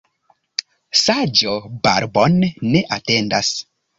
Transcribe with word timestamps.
Saĝo 1.01 1.51
barbon 1.87 2.39
ne 2.71 2.83
atendas. 3.01 3.55